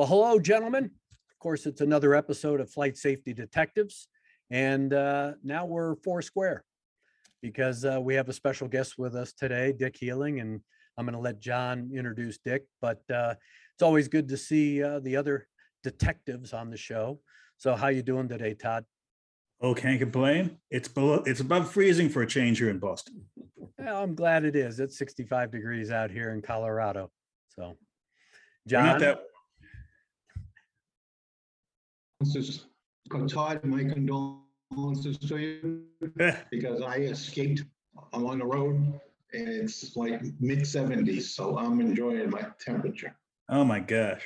[0.00, 0.84] Well, hello, gentlemen.
[0.86, 4.08] Of course, it's another episode of Flight Safety Detectives.
[4.48, 6.64] And uh, now we're four square
[7.42, 10.40] because uh, we have a special guest with us today, Dick Healing.
[10.40, 10.62] And
[10.96, 12.64] I'm going to let John introduce Dick.
[12.80, 13.34] But uh,
[13.74, 15.46] it's always good to see uh, the other
[15.82, 17.20] detectives on the show.
[17.58, 18.86] So, how you doing today, Todd?
[19.60, 20.56] Oh, can't complain.
[20.70, 23.26] It's below, it's above freezing for a change here in Boston.
[23.76, 24.80] Well, I'm glad it is.
[24.80, 27.10] It's 65 degrees out here in Colorado.
[27.50, 27.76] So,
[28.70, 29.24] We're not John, that-
[32.24, 32.66] condolences,
[33.28, 35.82] Todd, my condolences to you
[36.50, 37.64] because I escaped
[38.12, 38.76] along the road
[39.32, 43.16] and it's like mid seventies, so I'm enjoying my temperature.
[43.48, 44.22] Oh my gosh.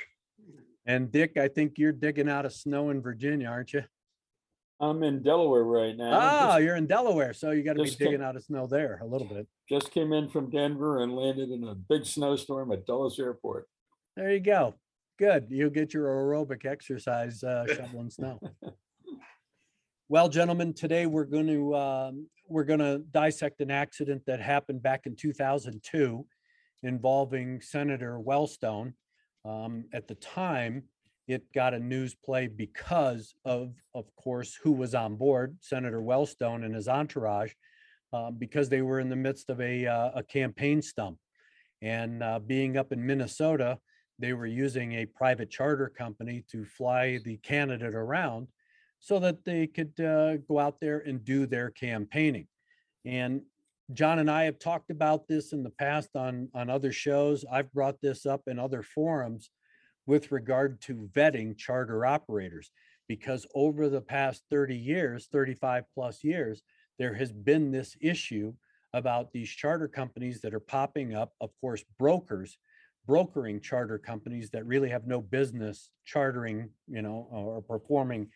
[0.85, 3.83] and Dick, I think you're digging out of snow in Virginia, aren't you?
[4.79, 6.11] I'm in Delaware right now.
[6.13, 8.43] Ah, Just- you're in Delaware, so you got to be just came- digging out of
[8.43, 9.47] snow there a little bit.
[9.69, 13.67] Just came in from Denver and landed in a big snowstorm at Dulles Airport.
[14.15, 14.75] There you go.
[15.17, 15.47] Good.
[15.49, 18.39] You'll get your aerobic exercise uh, shoveling snow.
[20.07, 24.83] Well, gentlemen, today we're going to um, we're going to dissect an accident that happened
[24.83, 26.23] back in 2002
[26.83, 28.93] involving Senator Wellstone.
[29.45, 30.83] Um, at the time,
[31.27, 36.63] it got a news play because of, of course, who was on board, Senator Wellstone
[36.63, 37.53] and his entourage,
[38.13, 41.17] uh, because they were in the midst of a uh, a campaign stump,
[41.81, 43.79] and uh, being up in Minnesota
[44.19, 48.47] they were using a private charter company to fly the candidate around
[48.99, 52.47] so that they could uh, go out there and do their campaigning.
[53.03, 53.41] And
[53.93, 57.45] John and I have talked about this in the past on, on other shows.
[57.51, 59.51] I've brought this up in other forums
[60.07, 62.71] with regard to vetting charter operators,
[63.07, 66.63] because over the past 30 years, 35 plus years,
[66.97, 68.53] there has been this issue
[68.93, 72.57] about these charter companies that are popping up, of course, brokers
[73.07, 78.29] brokering charter companies that really have no business chartering, you know, or performing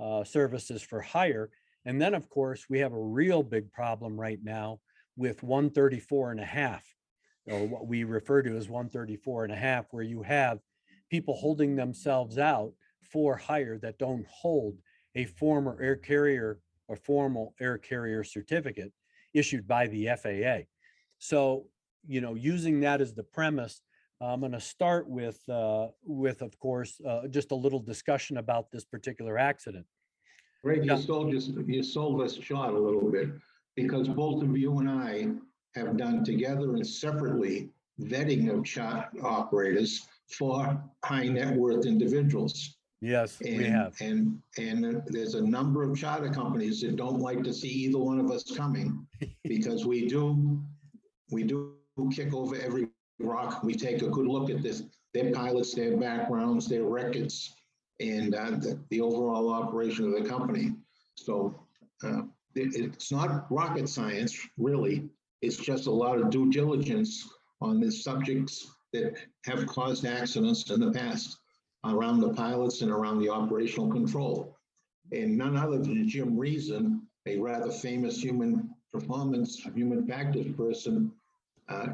[0.00, 1.50] uh, services for hire.
[1.84, 4.80] And then, of course, we have a real big problem right now
[5.16, 6.84] with 134 and a half,
[7.46, 10.58] or what we refer to as 134 and a half, where you have
[11.10, 14.76] people holding themselves out for hire that don't hold
[15.14, 18.92] a former air carrier or formal air carrier certificate
[19.34, 20.66] issued by the FAA.
[21.18, 21.66] So,
[22.06, 23.80] you know, using that as the premise,
[24.20, 28.70] I'm going to start with, uh, with, of course, uh, just a little discussion about
[28.70, 29.86] this particular accident.
[30.64, 33.28] Greg, you sold us, you sold us short a little bit
[33.76, 35.28] because both of you and I
[35.78, 37.70] have done together and separately
[38.00, 42.76] vetting of chart operators for high net worth individuals.
[43.00, 43.94] Yes, we have.
[44.00, 48.18] and, and there's a number of charter companies that don't like to see either one
[48.18, 49.06] of us coming
[49.44, 50.60] because we do,
[51.30, 51.74] we do
[52.12, 53.62] kick over every rock.
[53.62, 54.82] We take a good look at this,
[55.14, 57.54] their pilots, their backgrounds, their records,
[58.00, 60.74] and uh, the, the overall operation of the company.
[61.14, 61.58] So
[62.04, 62.22] uh,
[62.54, 65.08] it, it's not rocket science, really.
[65.42, 67.28] It's just a lot of due diligence
[67.60, 71.38] on the subjects that have caused accidents in the past
[71.84, 74.56] around the pilots and around the operational control.
[75.12, 81.12] And none other than Jim Reason, a rather famous human performance, human factors person
[81.68, 81.88] uh,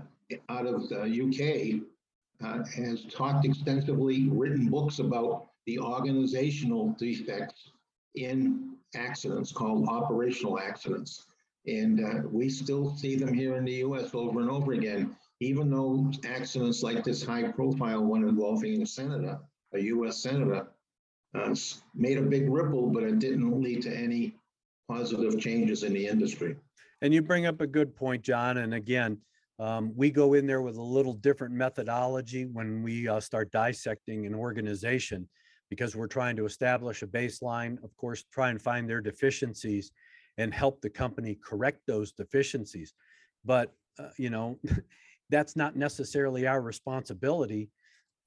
[0.49, 1.81] out of the UK,
[2.45, 7.71] uh, has talked extensively, written books about the organizational defects
[8.15, 11.27] in accidents called operational accidents.
[11.67, 15.71] And uh, we still see them here in the US over and over again, even
[15.71, 19.39] though accidents like this high profile one involving a senator,
[19.73, 20.69] a US senator,
[21.35, 21.55] uh,
[21.95, 24.35] made a big ripple, but it didn't lead to any
[24.89, 26.57] positive changes in the industry.
[27.01, 28.59] And you bring up a good point, John.
[28.59, 29.19] And again,
[29.59, 34.27] Um, we go in there with a little different methodology when we uh, start dissecting
[34.27, 35.29] an organization
[35.71, 39.93] because we're trying to establish a baseline, of course, try and find their deficiencies
[40.39, 42.95] and help the company correct those deficiencies.
[43.45, 44.59] But, uh, you know,
[45.31, 47.71] that's not necessarily our responsibility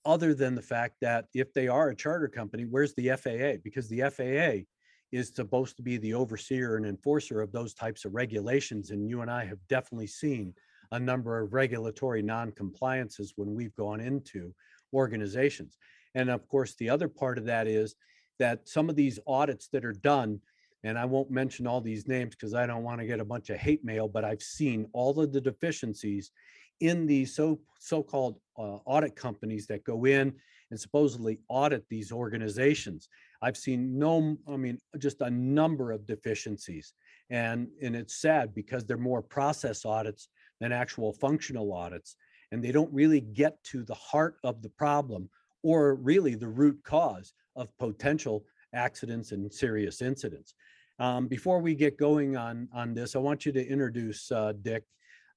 [0.06, 3.60] other than the fact that if they are a charter company, where's the FAA?
[3.62, 4.66] Because the FAA
[5.12, 8.92] is supposed to be the overseer and enforcer of those types of regulations.
[8.92, 10.54] And you and I have definitely seen
[10.92, 14.54] a number of regulatory non-compliances when we've gone into
[14.94, 15.78] organizations.
[16.16, 17.96] And of course, the other part of that is
[18.40, 20.40] that some of these audits that are done,
[20.84, 23.50] and I won't mention all these names because I don't want to get a bunch
[23.50, 26.32] of hate mail, but I've seen all of the deficiencies
[26.80, 30.34] in these so so-called uh, audit companies that go in
[30.70, 33.10] and supposedly audit these organizations.
[33.42, 36.94] I've seen no, I mean, just a number of deficiencies.
[37.30, 42.16] And, and it's sad because they're more process audits than actual functional audits.
[42.52, 45.30] And they don't really get to the heart of the problem
[45.64, 50.54] or really the root cause of potential accidents and serious incidents.
[51.00, 54.84] Um, before we get going on, on this, I want you to introduce uh, Dick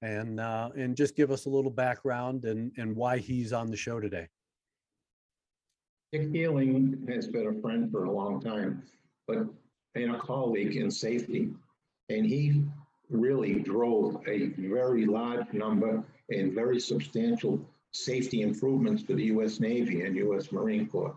[0.03, 3.77] and, uh, and just give us a little background and, and why he's on the
[3.77, 4.29] show today.
[6.13, 8.83] Dick Healing has been a friend for a long time,
[9.29, 9.47] but
[9.95, 11.51] and a colleague in safety.
[12.09, 12.65] And he
[13.11, 17.61] really drove a very large number and very substantial
[17.93, 21.17] safety improvements for the US Navy and US Marine Corps.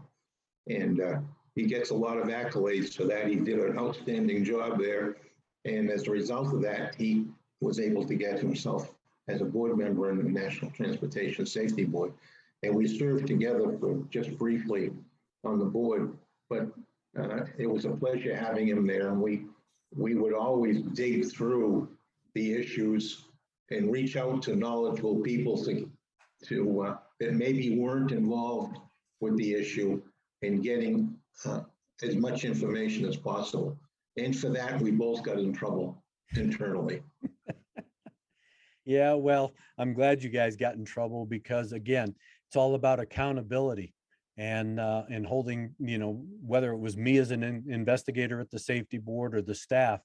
[0.68, 1.20] And uh,
[1.56, 3.28] he gets a lot of accolades for that.
[3.28, 5.18] He did an outstanding job there.
[5.66, 7.28] And as a result of that, he
[7.62, 8.92] was able to get himself
[9.28, 12.14] as a board member in the National Transportation Safety Board.
[12.64, 14.92] And we served together for just briefly
[15.44, 16.18] on the board,
[16.50, 16.68] but
[17.18, 19.10] uh, it was a pleasure having him there.
[19.10, 19.46] And we
[19.96, 21.90] we would always dig through
[22.34, 23.26] the issues
[23.72, 25.90] and reach out to knowledgeable people to
[26.46, 28.78] to uh, that maybe weren't involved
[29.22, 30.02] with the issue
[30.42, 31.62] and getting uh,
[32.02, 33.78] as much information as possible.
[34.18, 36.04] And for that, we both got in trouble
[36.36, 37.02] internally.
[38.86, 42.14] Yeah, well, I'm glad you guys got in trouble because again,
[42.48, 43.93] it's all about accountability
[44.38, 48.50] and uh, and holding, you know, whether it was me as an in- investigator at
[48.50, 50.02] the safety board or the staff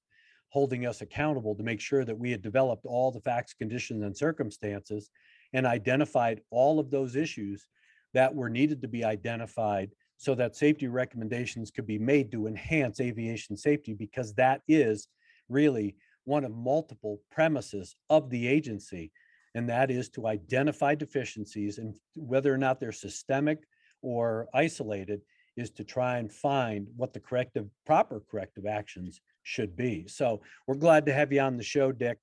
[0.51, 4.17] holding us accountable to make sure that we had developed all the facts, conditions, and
[4.17, 5.11] circumstances
[5.53, 7.69] and identified all of those issues
[8.15, 13.01] that were needed to be identified so that safety recommendations could be made to enhance
[13.01, 15.09] aviation safety because that is
[15.49, 19.13] really one of multiple premises of the agency.
[19.55, 23.61] And that is to identify deficiencies and whether or not they're systemic
[24.03, 25.23] or isolated
[25.57, 30.07] is to try and find what the corrective, proper corrective actions should be.
[30.07, 32.19] So we're glad to have you on the show, Dick.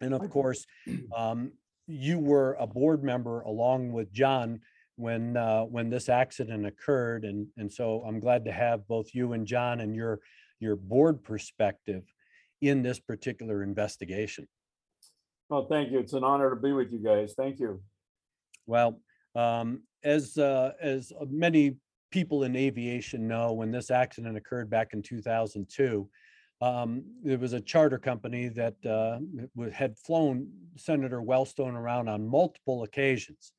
[0.00, 0.66] And of course,
[1.16, 1.52] um,
[1.86, 4.60] you were a board member along with John
[4.96, 7.24] when, uh, when this accident occurred.
[7.24, 10.20] And, and so I'm glad to have both you and John and your,
[10.60, 12.04] your board perspective
[12.60, 14.46] in this particular investigation.
[15.48, 15.98] Well, thank you.
[15.98, 17.34] It's an honor to be with you guys.
[17.36, 17.82] Thank you.
[18.66, 19.00] Well,
[19.34, 21.76] um, as, uh, as many
[22.10, 26.08] people in aviation know, when this accident occurred back in two thousand two,
[26.60, 29.18] um, there was a charter company that, uh,
[29.72, 33.52] had flown Senator Wellstone around on multiple occasions.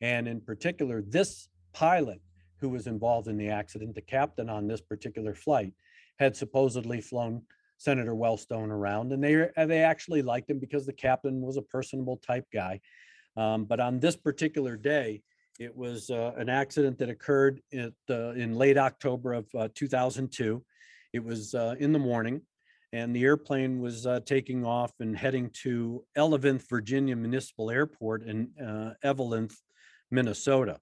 [0.00, 2.20] And in particular, this pilot
[2.60, 5.72] who was involved in the accident, the captain on this particular flight,
[6.18, 7.42] had supposedly flown
[7.78, 11.62] Senator Wellstone around, and they uh, they actually liked him because the captain was a
[11.62, 12.80] personable type guy.
[13.36, 15.22] Um, but on this particular day,
[15.58, 20.62] it was uh, an accident that occurred at, uh, in late October of uh, 2002.
[21.12, 22.42] It was uh, in the morning,
[22.92, 28.94] and the airplane was uh, taking off and heading to Eveleth-Virginia Municipal Airport in uh,
[29.04, 29.54] Eveleth,
[30.10, 30.78] Minnesota.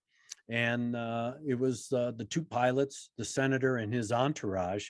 [0.48, 0.96] And
[1.46, 4.88] it was the two pilots, the senator and his entourage,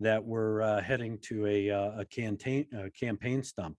[0.00, 3.78] that were heading to a, a campaign, a campaign stump.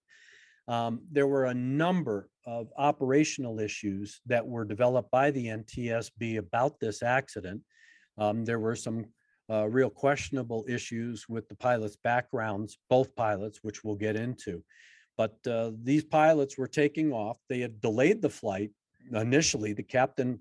[0.70, 6.80] Um, there were a number of operational issues that were developed by the NTSB about
[6.80, 7.62] this accident.
[8.20, 9.06] Um, there were some
[9.50, 14.64] uh, real questionable issues with the pilots' backgrounds, both pilots, which we'll get into.
[15.18, 17.40] But uh, these pilots were taking off.
[17.50, 18.70] They had delayed the flight
[19.12, 19.74] initially.
[19.74, 20.40] The captain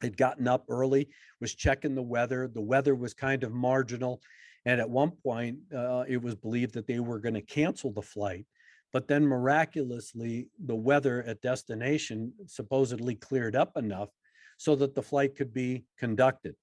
[0.00, 1.08] had gotten up early,
[1.42, 2.48] was checking the weather.
[2.48, 4.22] The weather was kind of marginal.
[4.64, 8.02] And at one point, uh, it was believed that they were going to cancel the
[8.02, 8.46] flight.
[8.92, 14.08] But then miraculously, the weather at destination supposedly cleared up enough
[14.56, 16.54] so that the flight could be conducted.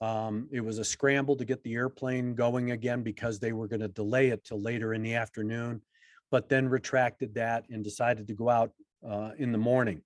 [0.00, 3.80] Um, it was a scramble to get the airplane going again because they were going
[3.80, 5.80] to delay it till later in the afternoon,
[6.30, 8.72] but then retracted that and decided to go out
[9.08, 10.02] uh, in the morning.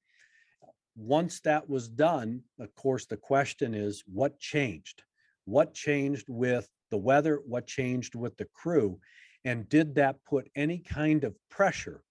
[0.97, 5.03] Once that was done, of course, the question is what changed?
[5.47, 7.41] What changed with the weather?
[7.47, 8.99] What changed with the crew?
[9.47, 12.03] And did that put any kind of pressure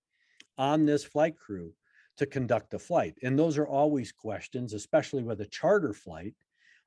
[0.58, 1.74] on this flight crew
[2.16, 3.16] to conduct a flight?
[3.22, 6.34] And those are always questions, especially with a charter flight,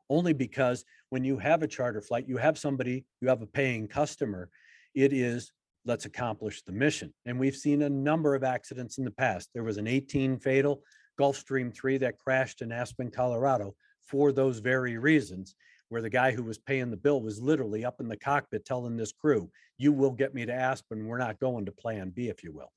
[0.09, 3.87] only because when you have a charter flight, you have somebody, you have a paying
[3.87, 4.49] customer.
[4.95, 5.53] It is,
[5.85, 7.13] let's accomplish the mission.
[7.27, 9.51] And we've seen a number of accidents in the past.
[9.53, 10.83] There was an 18 fatal
[11.21, 15.55] Gulfstream 3 that crashed in Aspen, Colorado for those very reasons,
[15.89, 18.97] where the guy who was paying the bill was literally up in the cockpit telling
[18.97, 21.07] this crew, you will get me to Aspen.
[21.07, 22.73] We're not going to plan B, if you will.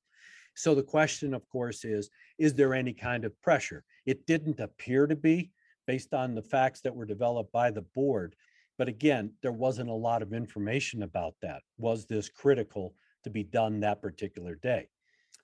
[0.56, 3.84] So the question, of course, is, is there any kind of pressure?
[4.06, 5.52] It didn't appear to be
[5.88, 8.36] based on the facts that were developed by the board.
[8.78, 11.62] But again, there wasn't a lot of information about that.
[11.78, 14.88] Was this critical to be done that particular day?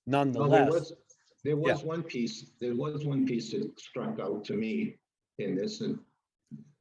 [0.06, 0.94] Well, there Nonetheless, was,
[1.44, 1.74] there Yeah.
[1.74, 4.98] was one piece, there was one piece that struck out to me
[5.38, 6.00] in this, and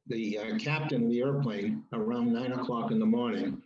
[0.09, 3.61] the uh, captain of the airplane, around nine o'clock in the morning,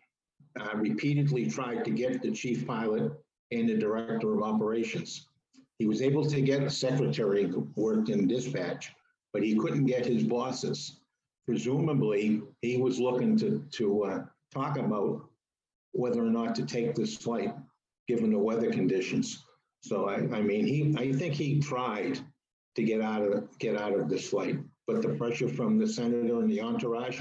[0.59, 3.11] uh, repeatedly tried to get the chief pilot
[3.51, 5.27] and the director of operations.
[5.79, 8.91] He was able to get a secretary who worked in dispatch,
[9.33, 10.99] but he couldn't get his bosses.
[11.45, 15.23] Presumably, he was looking to, to uh, talk about
[15.93, 17.53] whether or not to take this flight,
[18.07, 19.43] given the weather conditions.
[19.81, 22.19] So I, I mean, he, I think he tried
[22.75, 26.39] to get out of, get out of this flight, but the pressure from the senator
[26.39, 27.19] and the entourage,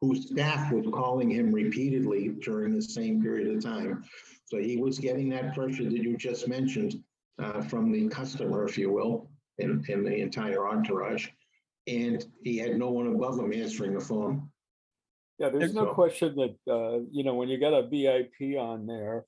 [0.00, 4.04] whose staff was calling him repeatedly during the same period of time.
[4.46, 7.02] So he was getting that pressure that you just mentioned
[7.38, 11.28] uh, from the customer, if you will, and, and the entire entourage.
[11.86, 14.48] And he had no one above him answering the phone.
[15.38, 19.24] Yeah, there's no question that, uh, you know, when you got a VIP on there,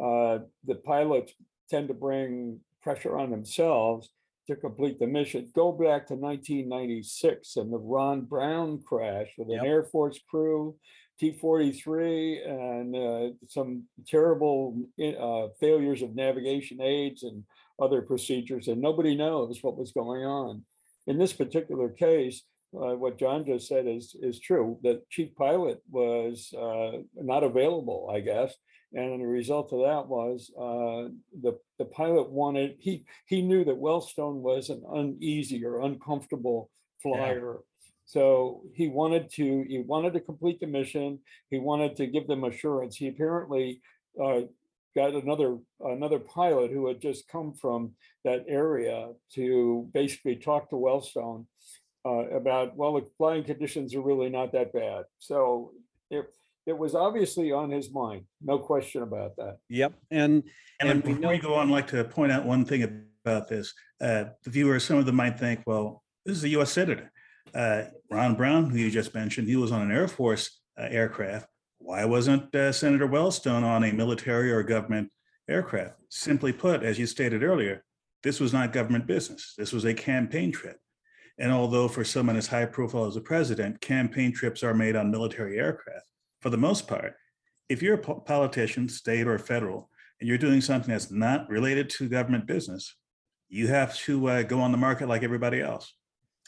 [0.00, 1.32] uh, the pilots
[1.68, 4.08] tend to bring pressure on themselves
[4.48, 5.50] to complete the mission.
[5.54, 9.64] Go back to nineteen ninety-six and the Ron Brown crash with an Yep.
[9.64, 10.74] Air Force crew,
[11.20, 17.44] T forty-three, and, uh, some terrible, uh, failures of navigation aids and
[17.78, 20.64] other procedures, and nobody knows what was going on.
[21.06, 22.42] In this particular case,
[22.74, 24.78] uh, what John just said is, is true.
[24.82, 28.54] The chief pilot was, uh, not available, I guess.
[28.94, 33.76] And the result of that was, uh, the, the pilot wanted, he, he knew that
[33.80, 36.70] Wellstone was an uneasy or uncomfortable
[37.02, 37.58] flyer.
[38.06, 41.18] So he wanted to, he wanted to complete the mission.
[41.50, 42.96] He wanted to give them assurance.
[42.96, 43.82] He apparently,
[44.22, 44.42] uh,
[44.96, 47.92] got another, another pilot who had just come from
[48.24, 51.44] that area to basically talk to Wellstone
[52.06, 55.04] uh, about, well, the flying conditions are really not that bad.
[55.18, 55.72] So
[56.10, 56.24] it,
[56.68, 59.56] it was obviously on his mind, no question about that.
[59.68, 60.42] yep, and
[60.80, 62.82] And And we before you know- go on, I'd like to point out one thing
[63.24, 63.74] about this.
[64.00, 67.10] Uh, The viewers, some of them might think, well, this is a US senator.
[67.54, 71.48] Uh, Ron Brown, who you just mentioned, he was on an Air Force uh, aircraft.
[71.78, 75.10] Why wasn't uh, Senator Wellstone on a military or government
[75.48, 75.96] aircraft?
[76.10, 77.84] Simply put, as you stated earlier,
[78.22, 79.54] this was not government business.
[79.56, 80.78] This was a campaign trip.
[81.38, 85.10] And although for someone as high profile as the president, campaign trips are made on
[85.10, 86.04] military aircraft,
[86.40, 87.14] for the most part,
[87.68, 89.90] if you're a po- politician, state or federal,
[90.20, 92.96] and you're doing something that's not related to government business,
[93.48, 95.94] you have to uh, go on the market like everybody else.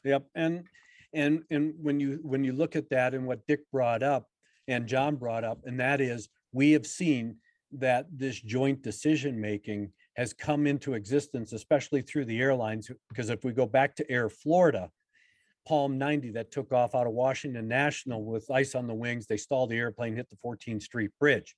[0.05, 0.65] Yep, and,
[1.13, 4.27] and, and when you, when you look at that and what Dick brought up
[4.69, 7.37] and John brought up, and that is, we have seen
[7.73, 13.53] that this joint decision-making has come into existence, especially through the airlines, because if we
[13.53, 14.91] go back to Air Florida,
[15.67, 19.37] Palm 90 that took off out of Washington National with ice on the wings, they
[19.37, 21.55] stalled the airplane, hit the 14th Street Bridge.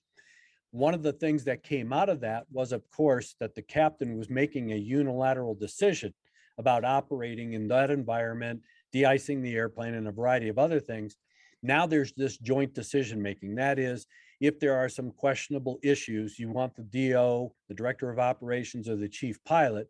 [0.70, 4.16] One of the things that came out of that was, of course, that the captain
[4.16, 6.14] was making a unilateral decision
[6.58, 8.60] about operating in that environment,
[8.92, 11.16] de-icing the airplane and a variety of other things.
[11.62, 13.54] Now there's this joint decision making.
[13.54, 14.06] That is,
[14.40, 18.96] if there are some questionable issues, you want the DO, the director of operations or
[18.96, 19.88] the chief pilot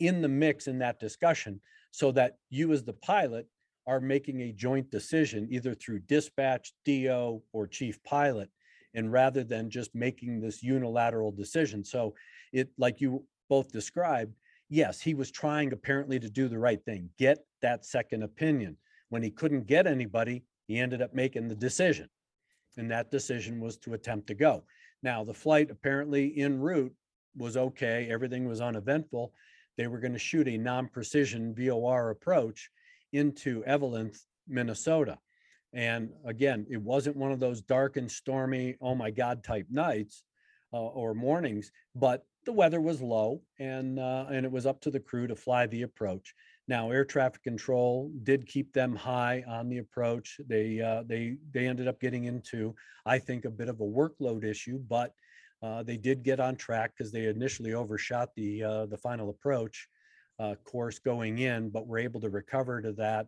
[0.00, 1.60] in the mix in that discussion
[1.92, 3.46] so that you as the pilot
[3.86, 8.50] are making a joint decision either through dispatch, DO or chief pilot.
[8.94, 11.82] And rather than just making this unilateral decision.
[11.84, 12.14] So
[12.52, 14.34] it, like you both described,
[14.68, 18.76] yes, he was trying apparently to do the right thing, get that second opinion.
[19.08, 22.08] When he couldn't get anybody, he ended up making the decision.
[22.76, 24.64] And that decision was to attempt to go.
[25.02, 26.94] Now, the flight apparently en route
[27.36, 29.32] was okay, everything was uneventful.
[29.76, 32.70] They were going to shoot a non-precision VOR approach
[33.12, 35.18] into Eveleth, Minnesota.
[35.72, 40.24] And again, it wasn't one of those dark and stormy, oh my God type nights
[40.72, 44.90] uh, or mornings, but the weather was low and, uh, and it was up to
[44.90, 46.34] the crew to fly the approach.
[46.68, 50.40] Now, air traffic control did keep them high on the approach.
[50.46, 52.74] They, uh, they, they ended up getting into,
[53.06, 55.12] I think, a bit of a workload issue, but
[55.62, 59.88] uh, they did get on track because they initially overshot the, uh, the final approach
[60.38, 63.26] uh, course going in, but we're able to recover to that.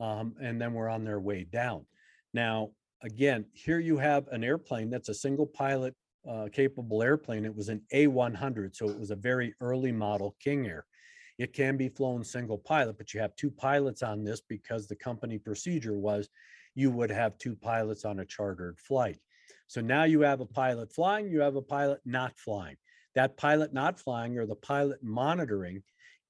[0.00, 1.86] Um, and then we're on their way down.
[2.34, 2.70] Now,
[3.02, 5.94] again, here you have an airplane that's a single pilot
[6.28, 7.44] uh, capable airplane.
[7.44, 10.86] It was an A100, so it was a very early model King Air.
[11.38, 14.96] It can be flown single pilot, but you have two pilots on this because the
[14.96, 16.28] company procedure was
[16.74, 19.18] you would have two pilots on a chartered flight.
[19.66, 22.76] So now you have a pilot flying, you have a pilot not flying.
[23.14, 25.82] That pilot not flying or the pilot monitoring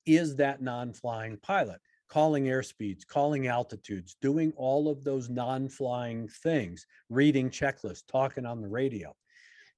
[0.07, 1.81] is that non-flying pilot
[2.13, 8.69] calling airspeeds, calling altitudes, doing all of those non-flying things, reading checklists, talking on the
[8.69, 9.15] radio.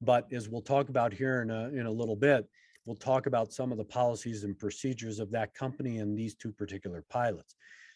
[0.01, 2.49] But as we'll talk about here in a, in a little bit,
[2.87, 6.51] we'll talk about some of the policies and procedures of that company and these two
[6.51, 7.55] particular pilots.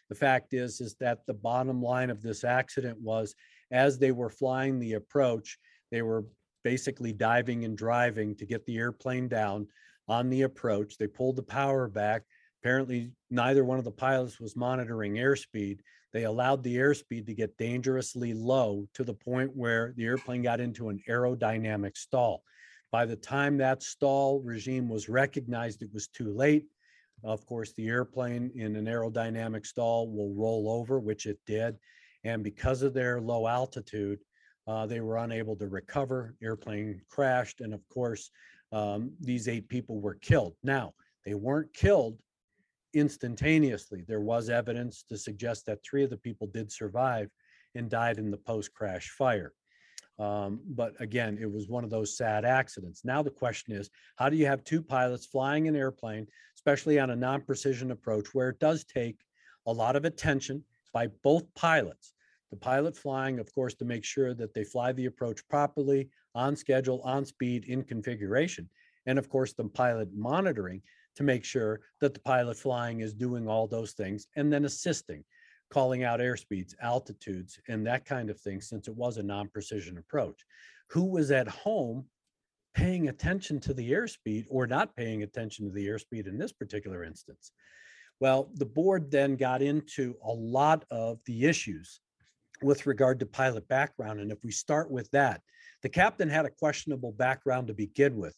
[0.08, 3.35] The fact is, is that the bottom line of this accident was
[3.73, 5.58] as they were flying the approach,
[5.90, 6.25] they were
[6.62, 9.66] basically diving and driving to get the airplane down
[10.08, 10.96] on the approach.
[10.96, 12.22] They pulled the power back.
[12.62, 15.80] Apparently, neither one of the pilots was monitoring airspeed.
[16.12, 20.60] They allowed the airspeed to get dangerously low to the point where the airplane got
[20.60, 22.42] into an aerodynamic stall.
[22.90, 26.64] By the time that stall regime was recognized, it was too late.
[27.22, 31.76] Of course, the airplane in an aerodynamic stall will roll over, which it did.
[32.24, 34.20] And because of their low altitude,
[34.66, 36.34] uh, they were unable to recover.
[36.42, 37.60] Airplane crashed.
[37.60, 38.30] And of course,
[38.72, 40.54] um, these eight people were killed.
[40.62, 40.94] Now,
[41.25, 42.18] they weren't killed
[42.94, 44.04] instantaneously.
[44.06, 47.30] There was evidence to suggest that three of the people did survive
[47.75, 49.52] and died in the post-crash fire.
[50.18, 53.04] Um, but again, it was one of those sad accidents.
[53.04, 57.10] Now the question is, how do you have two pilots flying an airplane, especially on
[57.10, 59.20] a non-precision approach where it does take
[59.66, 62.14] a lot of attention by both pilots?
[62.50, 66.56] The pilot flying, of course, to make sure that they fly the approach properly, on
[66.56, 68.69] schedule, on speed, in configuration.
[69.06, 70.82] And of course, the pilot monitoring
[71.17, 75.25] to make sure that the pilot flying is doing all those things and then assisting,
[75.71, 80.45] calling out airspeeds, altitudes, and that kind of thing, since it was a non-precision approach.
[80.91, 82.06] Who was at home
[82.75, 87.04] paying attention to the airspeed or not paying attention to the airspeed in this particular
[87.04, 87.52] instance?
[88.21, 92.00] Well, the board then got into a lot of the issues
[92.62, 94.21] with regard to pilot background.
[94.21, 95.42] And if we start with that,
[95.82, 98.36] the captain had a questionable background to begin with.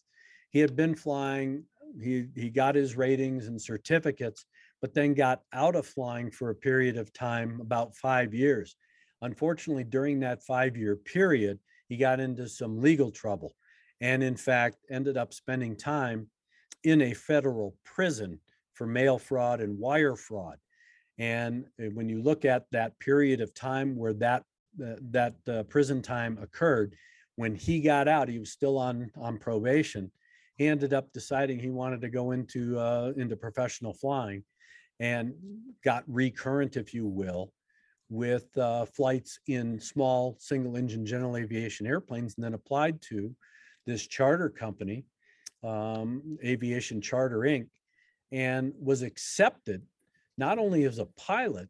[0.51, 1.65] He had been flying
[2.01, 4.47] he he got his ratings and certificates,
[4.81, 8.77] but then got out of flying for a period of time, about five years.
[9.23, 13.55] Unfortunately, during that five-year period, he got into some legal trouble,
[14.01, 16.29] and in fact, ended up spending time
[16.85, 18.41] in a federal prison
[18.73, 20.57] for mail fraud and wire fraud.
[21.21, 24.43] And uh, when you look at that period of time where that
[24.83, 26.95] uh, that uh, prison time occurred,
[27.37, 30.11] when he got out, he was still on on probation.
[30.57, 34.43] He ended up deciding he wanted to go into uh, into professional flying
[34.99, 35.35] and
[35.85, 37.53] got recurrent if you will
[38.09, 43.35] with uh, flights in small single engine general aviation airplanes and then applied to
[43.87, 45.05] this charter company
[45.63, 47.67] um, aviation charter inc
[48.33, 49.83] and was accepted
[50.41, 51.69] not only as a pilot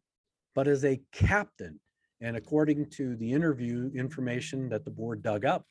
[0.54, 1.78] but as a captain
[2.22, 5.64] and according to the interview information that the board dug up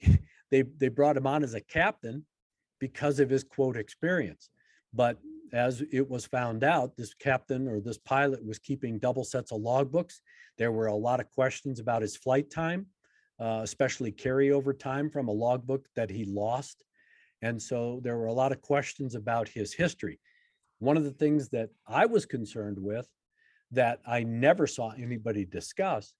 [0.50, 2.24] they they brought him on as a captain
[2.78, 4.50] because of his quote experience.
[4.92, 5.18] But
[5.52, 9.60] as it was found out, this captain or this pilot was keeping double sets of
[9.60, 10.16] logbooks.
[10.56, 12.86] There were a lot of questions about his flight time,
[13.40, 16.84] uh, especially carryover time from a logbook that he lost.
[17.40, 20.18] And so there were a lot of questions about his history.
[20.78, 23.08] One of the things that I was concerned with
[23.72, 26.14] that I never saw anybody discuss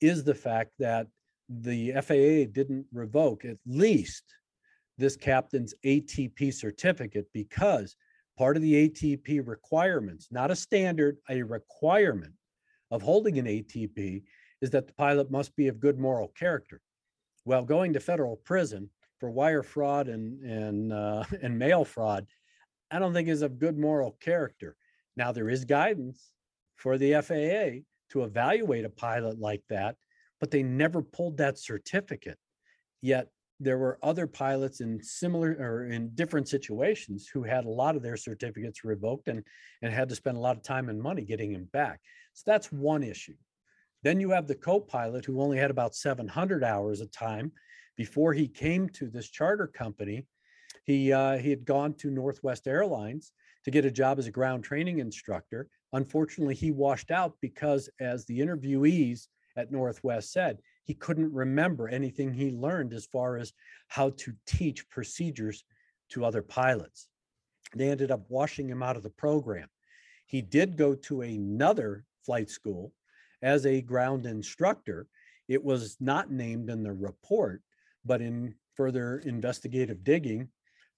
[0.00, 1.06] is the fact that
[1.48, 4.24] the FAA didn't revoke at least
[4.98, 7.96] this captain's ATP certificate because
[8.36, 12.32] part of the ATP requirements, not a standard, a requirement
[12.90, 14.22] of holding an ATP
[14.60, 16.80] is that the pilot must be of good moral character.
[17.44, 18.88] Well, going to federal prison
[19.18, 22.26] for wire fraud and and uh, and mail fraud,
[22.92, 24.76] I don't think is of good moral character.
[25.16, 26.30] Now there is guidance
[26.76, 29.96] for the FAA to evaluate a pilot like that,
[30.40, 32.38] but they never pulled that certificate.
[33.00, 33.28] Yet
[33.60, 38.02] there were other pilots in similar or in different situations who had a lot of
[38.02, 39.42] their certificates revoked and,
[39.80, 42.00] and had to spend a lot of time and money getting them back.
[42.34, 43.36] So that's one issue.
[44.02, 47.52] Then you have the co-pilot who only had about 700 hours of time
[47.96, 50.26] before he came to this charter company
[50.84, 53.32] He, uh, he had gone to Northwest Airlines
[53.64, 55.68] to get a job as a ground training instructor.
[55.92, 62.32] Unfortunately, he washed out because as the interviewees at Northwest said, he couldn't remember anything
[62.32, 63.52] he learned as far as
[63.88, 65.64] how to teach procedures
[66.10, 67.08] to other pilots.
[67.74, 69.68] They ended up washing him out of the program.
[70.26, 72.92] He did go to another flight school
[73.42, 75.06] as a ground instructor.
[75.48, 77.62] It was not named in the report,
[78.04, 80.48] but in further investigative digging,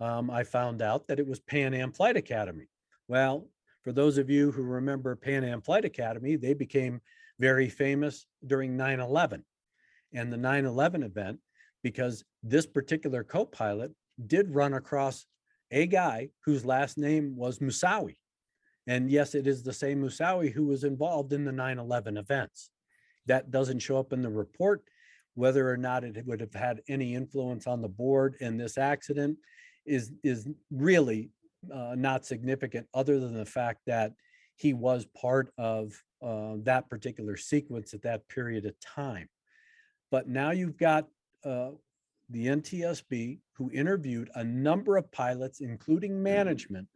[0.00, 2.66] um, I found out that it was Pan Am Flight Academy.
[3.08, 3.48] Well,
[3.82, 7.00] for those of you who remember Pan Am Flight Academy, they became
[7.38, 9.44] very famous during 9 11
[10.12, 11.38] and the 9 11 event
[11.82, 13.92] because this particular co pilot
[14.26, 15.26] did run across
[15.70, 18.16] a guy whose last name was Moussaoui.
[18.86, 22.70] And yes, it is the same Moussaoui who was involved in the 9 11 events.
[23.26, 24.82] That doesn't show up in the report.
[25.34, 29.36] Whether or not it would have had any influence on the board in this accident
[29.86, 31.30] is, is really
[31.72, 34.12] uh, not significant, other than the fact that
[34.56, 35.92] he was part of
[36.22, 39.28] uh, that particular sequence at that period of time.
[40.10, 41.06] But now you've got
[41.44, 41.70] uh,
[42.30, 46.88] the NTSB who interviewed a number of pilots, including management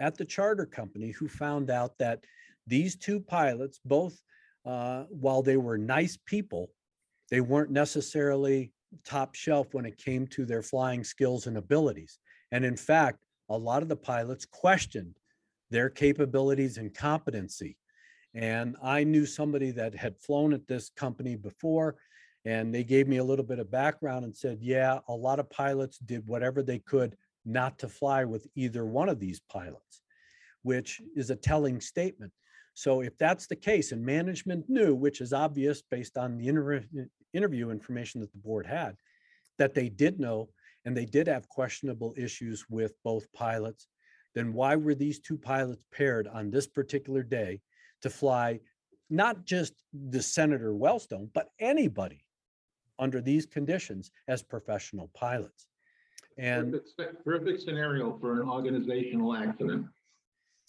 [0.00, 2.24] at the charter company, who found out that
[2.66, 4.20] these two pilots, both
[4.66, 6.70] uh, while they were nice people,
[7.30, 8.72] they weren't necessarily
[9.04, 12.18] top shelf when it came to their flying skills and abilities.
[12.52, 15.16] And in fact, a lot of the pilots questioned
[15.70, 17.76] their capabilities and competency.
[18.34, 21.96] And I knew somebody that had flown at this company before,
[22.44, 25.50] and they gave me a little bit of background and said, yeah, a lot of
[25.50, 30.02] pilots did whatever they could not to fly with either one of these pilots,
[30.62, 32.32] which is a telling statement.
[32.74, 36.84] So if that's the case and management knew, which is obvious based on the inter-
[37.32, 38.96] interview information that the board had,
[39.58, 40.48] that they did know
[40.84, 43.88] and they did have questionable issues with both pilots,
[44.34, 47.60] then why were these two pilots paired on this particular day
[48.02, 48.60] to fly
[49.10, 49.74] not just
[50.10, 52.24] the Senator Wellstone, but anybody
[52.98, 55.66] under these conditions as professional pilots?
[56.36, 59.86] And Perfect Perfect scenario for an organizational accident.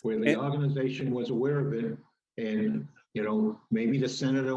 [0.02, 1.98] Where the And- organization was aware of it
[2.38, 4.56] and, you know, maybe the senator,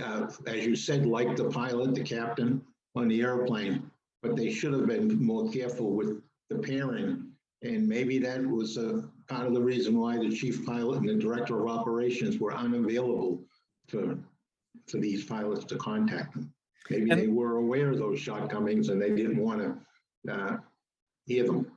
[0.00, 2.62] uh, as you said, like the pilot, the captain
[2.94, 3.90] on the airplane.
[4.22, 7.28] But they should have been more careful with the pairing.
[7.62, 11.14] And maybe that was a part of the reason why the chief pilot and the
[11.14, 13.42] director of operations were unavailable
[13.88, 14.22] to,
[14.88, 16.52] for these pilots to contact them.
[16.90, 19.60] Maybe And- they were aware of those shortcomings and they didn't want
[20.26, 20.56] to uh,
[21.26, 21.70] hear them.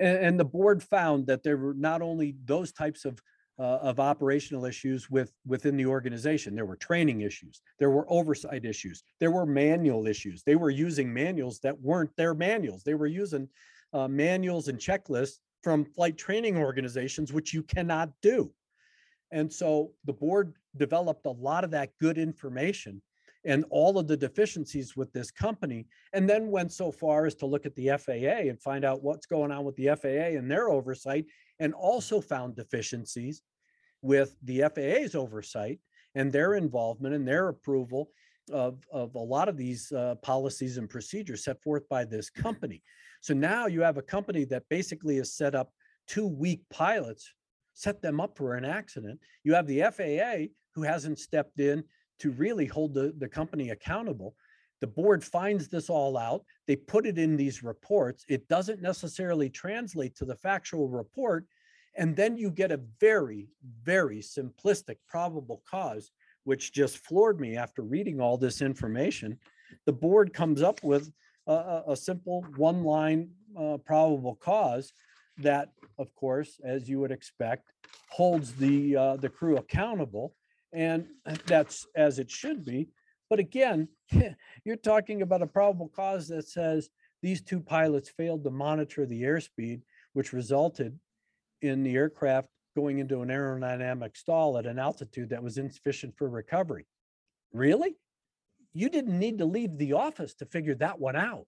[0.00, 3.18] And, and the board found that there were not only those types of,
[3.58, 8.64] uh, of operational issues with, within the organization, there were training issues, there were oversight
[8.64, 10.42] issues, there were manual issues.
[10.42, 12.82] They were using manuals that weren't their manuals.
[12.82, 13.48] They were using
[13.92, 18.52] uh, manuals and checklists from flight training organizations, which you cannot do.
[19.30, 23.00] And so the board developed a lot of that good information
[23.44, 27.46] and all of the deficiencies with this company and then went so far as to
[27.46, 30.70] look at the FAA and find out what's going on with the FAA and their
[30.70, 31.26] oversight,
[31.58, 33.42] and also found deficiencies
[34.02, 35.78] with the FAA's oversight
[36.14, 38.10] and their involvement and their approval
[38.52, 42.82] of, of a lot of these uh, policies and procedures set forth by this company.
[43.20, 45.70] So now you have a company that basically has set up
[46.06, 47.32] two weak pilots,
[47.72, 49.18] set them up for an accident.
[49.44, 51.84] You have the FAA who hasn't stepped in
[52.20, 54.34] to really hold the, the company accountable.
[54.80, 56.44] The board finds this all out.
[56.66, 58.24] They put it in these reports.
[58.28, 61.46] It doesn't necessarily translate to the factual report.
[61.96, 63.48] And then you get a very,
[63.82, 66.10] very simplistic probable cause,
[66.44, 69.38] which just floored me after reading all this information.
[69.86, 71.12] The board comes up with
[71.46, 74.92] a, a, simple one line uh, probable cause
[75.38, 77.72] that, of course, as you would expect,
[78.08, 80.34] holds the, uh, the crew accountable.
[80.74, 81.06] And
[81.46, 82.88] that's as it should be.
[83.30, 83.88] But again,
[84.64, 86.90] you're talking about a probable cause that says
[87.22, 89.80] these two pilots failed to monitor the airspeed,
[90.12, 90.98] which resulted
[91.62, 96.28] in the aircraft going into an aerodynamic stall at an altitude that was insufficient for
[96.28, 96.86] recovery.
[97.52, 97.96] Really?
[98.72, 101.46] You didn't need to leave the office to figure that one out.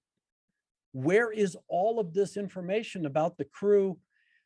[0.92, 3.98] Where is all of this information about the crew,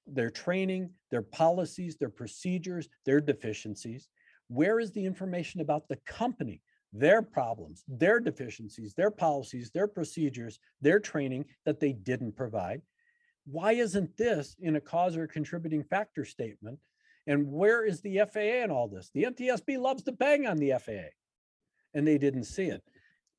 [0.07, 4.09] their training, their policies, their procedures, their deficiencies?
[4.51, 6.61] Where is the information about the company,
[6.93, 12.83] their problems, their deficiencies, their policies, their procedures, their training that they didn't provide?
[13.47, 16.81] Why isn't this in a cause or contributing factor statement?
[17.29, 19.11] And where is the FAA in all this?
[19.15, 21.11] The NTSB loves to bang on the FAA
[21.95, 22.83] and they didn't see it.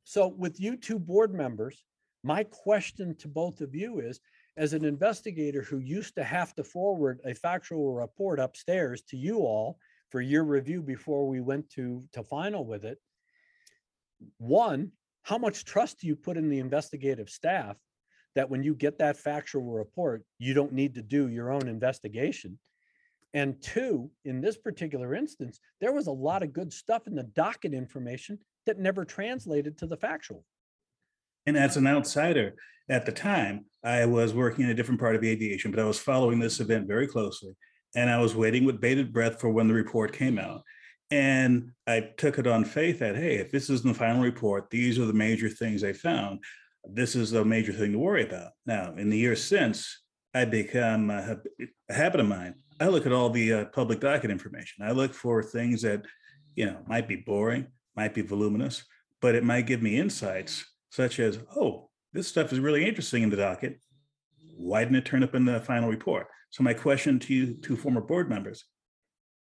[0.05, 1.83] So with you two board members
[2.23, 4.19] My question to both of you is,
[4.55, 9.39] as an investigator who used to have to forward a factual report upstairs to you
[9.39, 9.79] all
[10.11, 12.99] for your review before we went to, to final with it.
[14.37, 14.91] One,
[15.23, 17.77] how much trust do you put in the investigative staff
[18.35, 22.59] that when you get that factual report, you don't need to do your own investigation?
[23.33, 27.23] And two, in this particular instance, there was a lot of good stuff in the
[27.23, 30.43] docket information that never translated to the factual.
[31.45, 32.55] And as an outsider
[32.89, 35.97] at the time, I was working in a different part of aviation, but I was
[35.97, 37.55] following this event very closely.
[37.95, 40.63] And I was waiting with bated breath for when the report came out.
[41.09, 44.97] And I took it on faith that, hey, if this is the final report, these
[44.97, 46.39] are the major things they found.
[46.85, 48.51] This is a major thing to worry about.
[48.65, 50.01] Now, in the years since,
[50.33, 51.37] I become a,
[51.89, 52.55] a habit of mine.
[52.79, 54.85] I look at all the uh, public docket information.
[54.85, 56.05] I look for things that,
[56.55, 58.85] you know, might be boring, might be voluminous,
[59.21, 63.29] but it might give me insights such as, oh, this stuff is really interesting in
[63.29, 63.79] the docket.
[64.61, 66.27] Why didn't it turn up in the final report?
[66.51, 68.65] So my question to you, two former board members,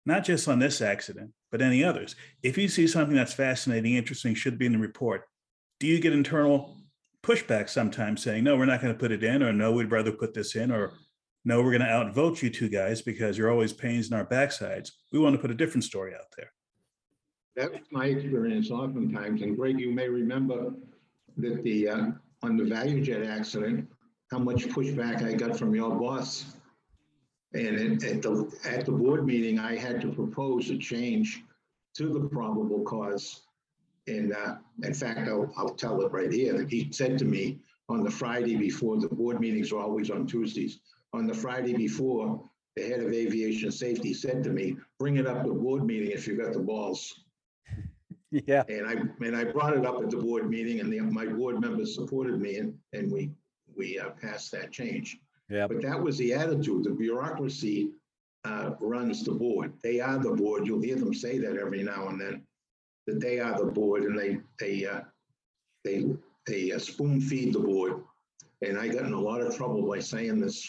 [0.04, 4.34] not just on this accident, but any others, if you see something that's fascinating, interesting,
[4.34, 5.22] should be in the report,
[5.78, 6.76] do you get internal
[7.22, 10.12] pushback sometimes saying, no, we're not going to put it in, or no, we'd rather
[10.12, 10.92] put this in, or
[11.44, 14.90] no, we're going to outvote you two guys because you're always pains in our backsides.
[15.12, 16.50] We want to put a different story out there.
[17.54, 20.74] That's my experience oftentimes, and Greg, you may remember
[21.36, 22.06] that the, uh,
[22.42, 23.88] on the ValuJet accident,
[24.30, 26.56] how much pushback I got from your boss.
[27.54, 31.42] And at, the, at the board meeting, I had to propose a change
[31.96, 33.42] to the probable cause.
[34.06, 37.60] And, uh, in fact, I'll, I'll tell it right here, that he said to me
[37.88, 40.80] on the Friday before, the board meetings are always on Tuesdays.
[41.12, 42.42] On the Friday before,
[42.74, 46.26] the head of aviation safety said to me, bring it up at board meeting if
[46.26, 47.20] you've got the balls.
[48.32, 51.26] Yeah, And I, and I brought it up at the board meeting and the, my
[51.26, 53.30] board members supported me and, and we,
[53.76, 55.18] we uh, passed that change.
[55.48, 56.84] yeah, But that was the attitude.
[56.84, 57.90] The bureaucracy
[58.44, 59.72] uh, runs the board.
[59.82, 60.66] They are the board.
[60.66, 62.42] You'll hear them say that every now and then,
[63.06, 65.00] that they are the board and they, they, uh,
[65.84, 66.04] they,
[66.46, 68.02] they uh, spoon feed the board.
[68.62, 70.68] And I got in a lot of trouble by saying this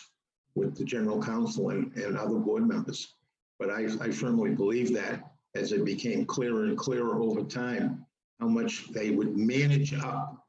[0.56, 3.16] with the general counsel and, and other board members.
[3.60, 5.24] But I, I firmly believe that
[5.56, 8.06] as it became clearer and clearer over time,
[8.40, 10.47] how much they would manage up.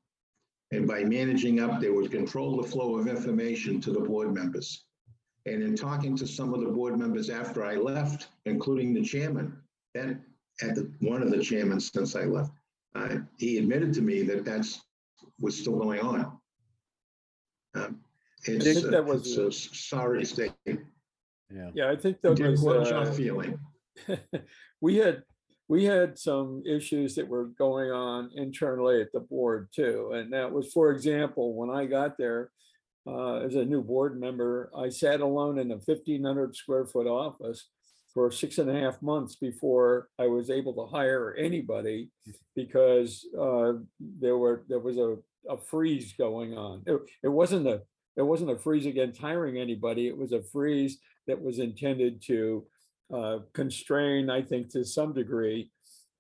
[0.71, 4.85] And by managing up, they would control the flow of information to the board members.
[5.47, 9.57] And in talking to some of the board members after I left, including the chairman,
[9.95, 10.21] and
[10.61, 12.53] at the, one of the chairmen since I left,
[12.95, 14.83] uh, he admitted to me that that's,
[15.41, 16.39] was still going on.
[17.75, 18.01] Um,
[18.45, 20.53] It's, think that uh, was it's a sorry state.
[20.67, 21.71] yeah.
[21.75, 23.59] Yeah, I think that Dick, was, what's your uh, feeling?
[24.81, 25.23] we had,
[25.69, 30.13] we had some issues that were going on internally at the board too.
[30.15, 32.51] And that was, for example, when I got there
[33.07, 37.07] uh, as a new board member, I sat alone in a fifteen hundred square foot
[37.07, 37.69] office
[38.15, 42.11] for six and a half months before I was able to hire anybody
[42.57, 45.17] because uh, there were, there was a,
[45.49, 46.83] a freeze going on.
[46.87, 47.83] It, it wasn't a,
[48.17, 50.09] it wasn't a freeze against hiring anybody.
[50.09, 52.67] It was a freeze that was intended to
[53.13, 55.71] uh, constrain, I think, to some degree,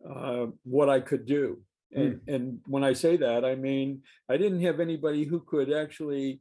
[0.08, 1.60] uh, what I could do.
[1.94, 6.40] And, and when I say that, I mean, I didn't have anybody who could actually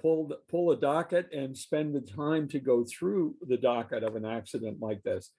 [0.00, 4.16] pull, the- pull a docket and spend the time to go through the docket of
[4.16, 5.32] an accident like this.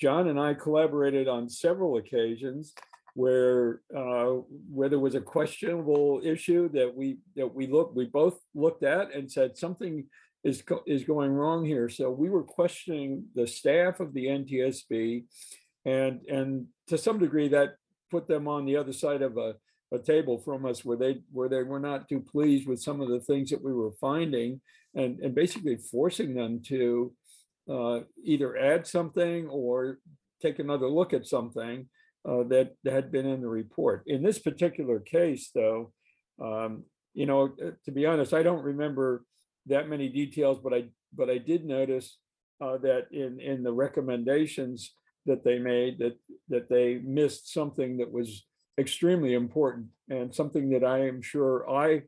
[0.00, 2.74] John and I collaborated on several occasions
[3.14, 4.38] where, uh,
[4.72, 9.14] where there was a questionable issue that we, that we looked, we both looked at
[9.14, 10.04] and said something
[10.44, 11.88] is, is going wrong here.
[11.88, 15.24] So we were questioning the staff of the NTSB.
[15.84, 17.74] And, and to some degree that
[18.10, 19.54] put them on the other side of a,
[19.92, 23.08] a table from us where they, where they were not too pleased with some of
[23.08, 24.60] the things that we were finding
[24.94, 27.12] and, and basically forcing them to
[27.70, 29.98] uh, either add something or
[30.42, 31.88] take another look at something
[32.28, 34.02] uh, that had been in the report.
[34.06, 35.92] In this particular case, though,
[36.42, 39.24] um, you know, uh, to be honest, I don't remember
[39.70, 42.18] that many details, but I, but I did notice
[42.60, 44.92] uh, that in, in the recommendations
[45.26, 46.16] that they made, that,
[46.48, 48.46] that they missed something that was
[48.78, 52.02] extremely important and something that I am sure I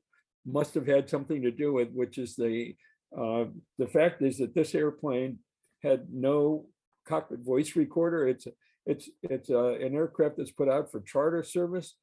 [0.47, 2.75] must have had something to do with, which is the,
[3.17, 3.45] uh,
[3.79, 5.39] the fact is that this airplane
[5.83, 6.67] had no
[7.07, 8.27] cockpit voice recorder.
[8.29, 8.47] It's,
[8.87, 11.95] it's, it's uh, an aircraft that's put out for charter service.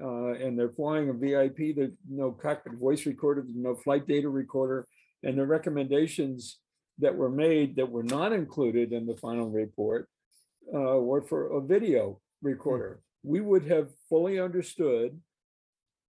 [0.00, 4.28] Uh, and they're flying a VIP, there's no cockpit voice recorder, there's no flight data
[4.28, 4.86] recorder.
[5.22, 6.58] And the recommendations
[6.98, 10.08] that were made that were not included in the final report
[10.74, 13.00] uh, were for a video recorder.
[13.22, 15.20] We would have fully understood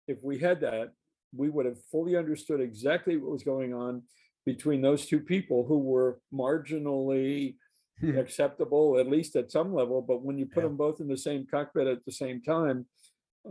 [0.08, 0.94] if we had that,
[1.36, 4.04] we would have fully understood exactly what was going on
[4.46, 7.56] between those two people who were marginally
[8.00, 8.16] Hmm.
[8.16, 10.68] acceptable, at least at some level, but when you put Yeah.
[10.68, 12.86] them both in the same cockpit at the same time,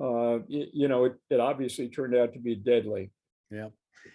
[0.00, 3.10] uh, you, you know, it, it obviously turned out to be deadly.
[3.50, 3.70] Yeah.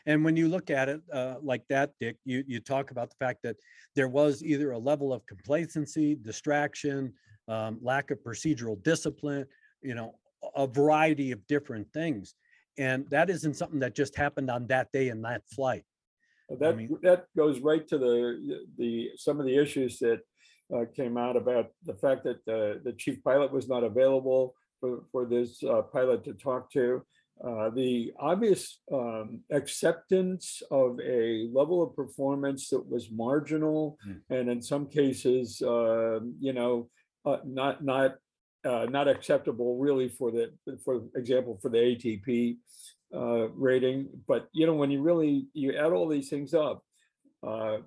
[0.05, 3.15] And when you look at it uh, like that, Dick, you, you talk about the
[3.17, 3.57] fact that
[3.95, 7.13] there was either a level of complacency, distraction,
[7.47, 9.45] um, lack of procedural discipline,
[9.81, 10.15] you know,
[10.55, 12.35] a variety of different things.
[12.77, 15.83] And that isn't something that just happened on that day in that flight.
[16.59, 20.21] That, mean- that goes right to the, the, some of the issues that
[20.75, 25.03] uh, came out about the fact that the, the chief pilot was not available for,
[25.11, 27.05] for this uh, pilot to talk to.
[27.43, 34.17] Uh, The obvious um, acceptance of a level of performance that was marginal Hmm.
[34.29, 36.89] and in some cases, um, you know,
[37.25, 38.15] uh, not, not,
[38.63, 40.53] uh, not acceptable really for the,
[40.85, 42.57] for example, for the ATP
[43.13, 46.83] uh, rating, but you know, when you really, you add all these things up,
[47.43, 47.77] uh,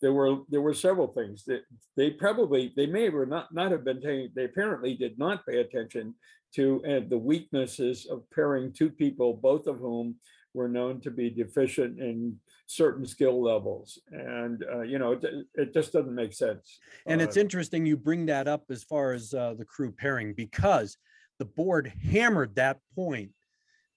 [0.00, 1.62] there were, there were several things that
[1.96, 5.58] they probably, they may or not, not have been taking, they apparently did not pay
[5.58, 6.14] attention
[6.54, 10.16] to uh, the weaknesses of pairing two people, both of whom
[10.54, 13.98] were known to be deficient in certain skill levels.
[14.10, 16.78] And, uh, you know, it, it just doesn't make sense.
[17.06, 20.32] And it's Uh, interesting you bring that up as far as uh, the crew pairing
[20.32, 20.96] because
[21.38, 23.30] the board hammered that point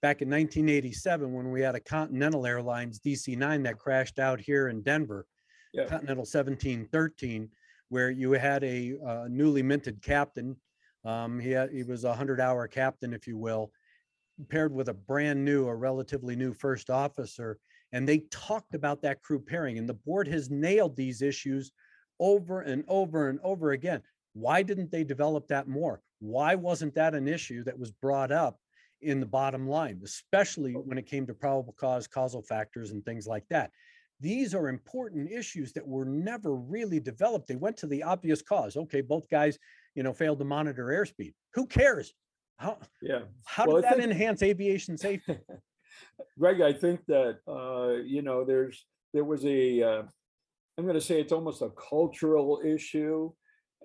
[0.02, 4.82] back in 1987 when we had a Continental Airlines DC-9 that crashed out here in
[4.82, 5.26] Denver,
[5.88, 7.48] Continental 1713,
[7.88, 10.56] where you had a uh, newly minted captain.
[11.04, 13.72] Um, He had, he was a 100-hour captain, if you will,
[14.48, 17.58] paired with a brand new, a relatively new first officer.
[17.92, 21.72] And they talked about that crew pairing and the board has nailed these issues
[22.18, 24.02] over and over and over again.
[24.32, 26.00] Why didn't they develop that more?
[26.20, 28.58] Why wasn't that an issue that was brought up
[29.02, 33.26] in the bottom line, especially when it came to probable cause, causal factors and things
[33.26, 33.70] like that?
[34.22, 37.48] These are important issues that were never really developed.
[37.48, 38.76] They went to the obvious cause.
[38.76, 39.58] Okay, both guys,
[39.96, 41.34] you know, failed to monitor airspeed.
[41.54, 42.14] Who cares?
[42.58, 43.22] How, Yeah.
[43.44, 45.38] how Well, did I that think- enhance aviation safety?
[46.38, 50.02] Greg, I think that, uh, you know, there's, there was a, uh,
[50.78, 53.32] I'm gonna say it's almost a cultural issue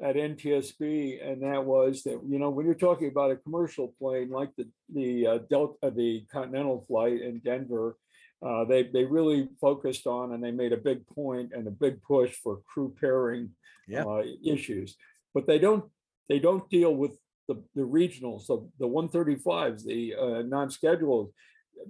[0.02, 4.30] at NTSB, and that was that, you know, when you're talking about a commercial plane
[4.30, 7.98] like the, the uh, Delta, the Continental flight in Denver,
[8.46, 12.02] uh, they, they really focused on and they made a big point and a big
[12.04, 13.52] push for crew pairing
[13.88, 14.04] Yeah.
[14.06, 14.96] uh, issues,
[15.34, 15.86] but they don't,
[16.30, 17.14] they don't deal with
[17.48, 21.32] the, the regionals, the, the one thirty-fives, the uh, non-scheduled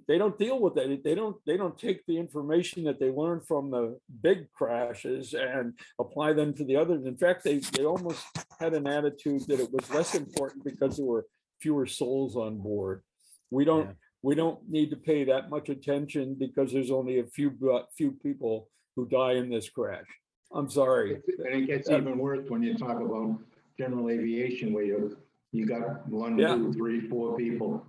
[0.07, 1.03] they don't deal with that.
[1.03, 5.73] They don't, they don't take the information that they learned from the big crashes and
[5.97, 7.05] apply them to the others.
[7.05, 8.23] In fact, they, they almost
[8.59, 11.25] had an attitude that it was less important because there were
[11.61, 13.01] fewer souls on board.
[13.49, 13.87] We don't.
[13.87, 13.93] Yeah.
[14.35, 17.53] Don't, we don't need to pay that much attention because there's only a few,
[17.95, 20.05] few people who die in this crash.
[20.53, 21.21] I'm sorry.
[21.39, 23.39] And it gets even worse when you talk about
[23.77, 25.17] general aviation where you,
[25.51, 26.55] you got one, Yeah.
[26.55, 27.85] two, three, four people.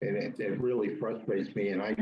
[0.00, 1.96] And it, it really frustrates me and I,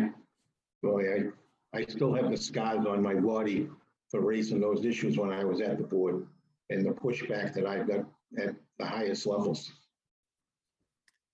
[0.83, 1.31] boy,
[1.75, 3.69] I, I still have the scars on my body
[4.11, 6.27] for raising those issues when I was at the board
[6.71, 8.07] and the pushback that I got
[8.39, 9.71] at the highest levels.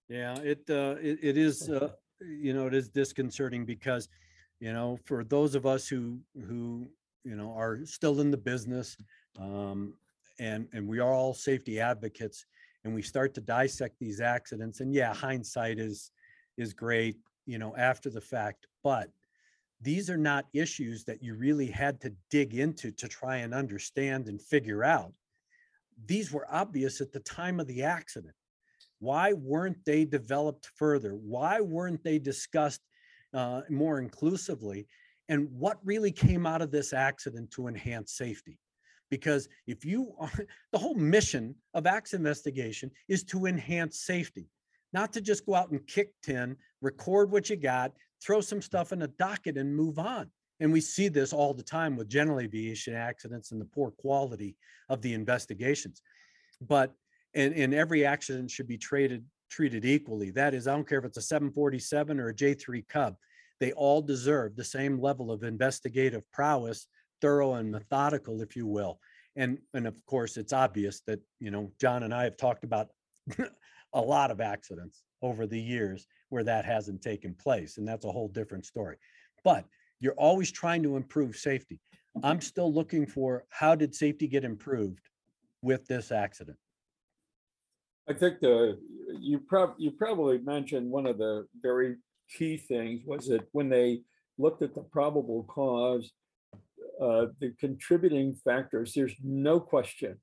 [0.09, 4.09] Yeah, it, uh, it, it is, uh, you know, it is disconcerting because,
[4.61, 6.87] you know, for those of us who, who,
[7.25, 8.97] you know, are still in the business,
[9.39, 9.95] um,
[10.39, 12.47] and, and we are all safety advocates,
[12.85, 16.11] and we start to dissect these accidents, and yeah, hindsight is,
[16.57, 19.11] is great, you know, after the fact, but
[19.81, 24.29] these are not issues that you really had to dig into to try and understand
[24.29, 25.13] and figure out.
[26.07, 28.35] These were obvious at the time of the accident.
[28.99, 31.13] Why weren't they developed further?
[31.13, 32.81] Why weren't they discussed
[33.35, 34.87] uh, more inclusively?
[35.29, 38.59] And what really came out of this accident to enhance safety?
[39.11, 44.49] Because if you, are- the whole mission of accident investigation is to enhance safety,
[44.93, 48.93] not to just go out and kick tin, record what you got, throw some stuff
[48.93, 50.31] in a docket and move on.
[50.61, 54.57] And we see this all the time with general aviation accidents and the poor quality
[54.89, 56.01] of the investigations.
[56.63, 56.95] But
[57.37, 60.31] and, and every accident should be treated treated equally.
[60.31, 63.15] That is, I don't care if it's a 747 or a J3 Cub,
[63.61, 66.89] they all deserve the same level of investigative prowess,
[67.21, 68.99] thorough and methodical, if you will.
[69.37, 72.89] And and of course, it's obvious that you know John and I have talked about
[73.93, 78.11] a lot of accidents over the years where that hasn't taken place, and that's a
[78.11, 78.97] whole different story.
[79.45, 79.65] But
[80.01, 81.81] you're always trying to improve safety.
[82.23, 85.09] I'm still looking for how did safety get improved
[85.63, 86.57] with this accident?
[88.09, 88.79] I think the,
[89.19, 91.97] you prob, you probably mentioned one of the very
[92.37, 94.03] key things was that when they
[94.39, 96.13] looked at the probable cause,
[97.01, 100.19] uh, the contributing factors, there's no question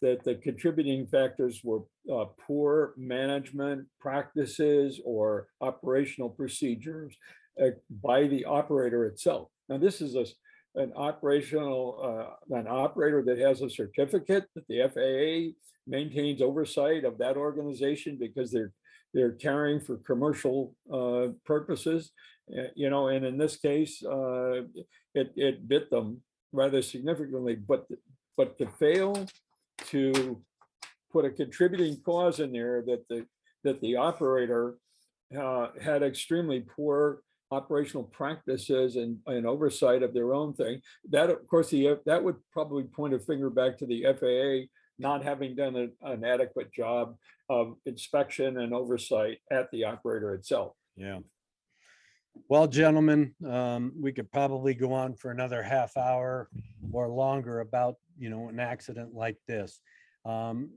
[0.00, 1.80] that the contributing factors were
[2.12, 7.16] uh, poor management practices or operational procedures
[7.62, 7.70] uh,
[8.02, 9.48] by the operator itself.
[9.68, 10.26] Now, this is a,
[10.76, 15.56] an operational, uh, an operator that has a certificate that the FAA
[15.86, 18.72] maintains oversight of that organization because they're,
[19.12, 22.10] they're carrying for commercial uh, purposes.
[22.50, 24.62] Uh, You know, and in this case, uh,
[25.14, 26.20] it, it bit them
[26.52, 27.86] rather significantly, but,
[28.36, 29.26] but to fail
[29.86, 30.42] to
[31.12, 33.26] put a contributing cause in there that the,
[33.62, 34.74] that the operator
[35.38, 40.80] uh, had extremely poor operational practices and, and oversight of their own thing.
[41.10, 44.68] That, of course, the, that would probably point a finger back to the FAA
[44.98, 47.16] not having done an- an adequate job
[47.48, 50.74] of inspection and oversight at the operator itself.
[50.96, 51.18] Yeah.
[52.48, 56.48] Well, gentlemen, um, we could probably go on for another half hour
[56.92, 59.80] or longer about, you know, an accident like this.
[60.24, 60.70] Um,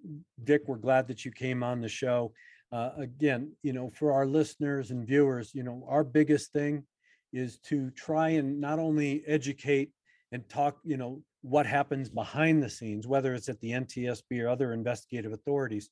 [0.43, 2.33] Dick, we're glad that you came on the show.
[2.71, 6.83] Uh, again, you know, for our listeners and viewers, you know, our biggest thing
[7.31, 9.91] is to try and not only educate
[10.31, 14.49] and talk, you know, what happens behind the scenes, whether it's at the NTSB or
[14.49, 15.89] other investigative authorities,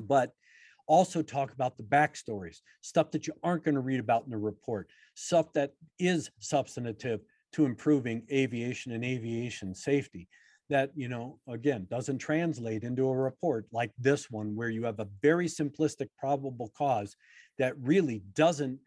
[0.00, 0.32] but
[0.86, 4.36] also talk about the backstories, stuff that you aren't going to read about in the
[4.36, 7.20] report, stuff that is substantive
[7.52, 10.28] to improving aviation and aviation safety.
[10.68, 14.98] That, you know, again, doesn't translate into a report like this one, where you have
[14.98, 17.14] a very simplistic probable cause
[17.58, 18.80] that really doesn't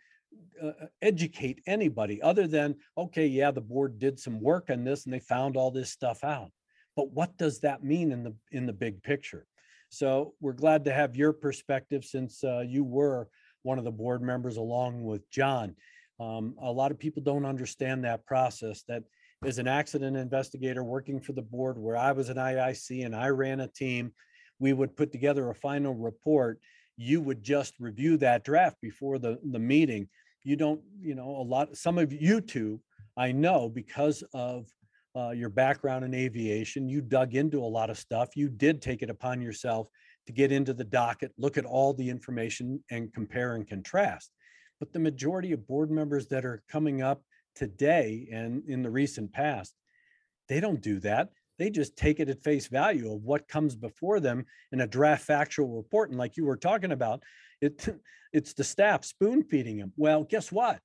[0.61, 5.05] uh, uh, educate anybody other than, okay, yeah, the board did some work on this
[5.05, 6.51] and they found all this stuff out.
[6.95, 9.45] But what does that mean in the, in the big picture?
[9.89, 13.29] So we're glad to have your perspective since uh, you were
[13.63, 15.75] one of the board members along with John.
[16.19, 19.03] Um, a lot of people don't understand that process that
[19.45, 23.29] as an accident investigator working for the board where I was an IIC and I
[23.29, 24.11] ran a team,
[24.59, 26.59] we would put together a final report.
[26.97, 30.09] You would just review that draft before the, the meeting.
[30.43, 32.81] You don't, you know, a lot, some of you two,
[33.15, 34.67] I know because of
[35.15, 38.35] uh, your background in aviation, you dug into a lot of stuff.
[38.35, 39.87] You did take it upon yourself
[40.27, 44.31] to get into the docket, look at all the information and compare and contrast.
[44.79, 47.21] But the majority of board members that are coming up
[47.55, 49.73] today and in the recent past,
[50.47, 51.29] they don't do that.
[51.57, 55.25] They just take it at face value of what comes before them in a draft
[55.25, 56.09] factual report.
[56.09, 57.23] And like you were talking about,
[57.61, 57.87] it
[58.33, 59.91] it's the staff spoon feeding them.
[59.97, 60.79] Well, guess what?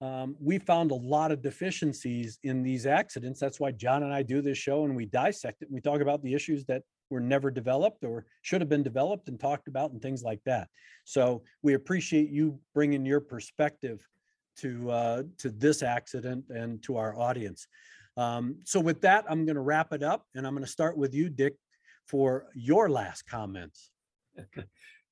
[0.00, 3.40] um, we found a lot of deficiencies in these accidents.
[3.40, 5.68] That's why John and I do this show and we dissect it.
[5.70, 9.40] We talk about the issues that were never developed or should have been developed and
[9.40, 10.68] talked about and things like that.
[11.04, 14.06] So we appreciate you bringing your perspective
[14.58, 17.66] to uh, to this accident and to our audience.
[18.16, 20.96] Um, so with that, I'm going to wrap it up and I'm going to start
[20.96, 21.54] with you, Dick,
[22.06, 23.90] for your last comments.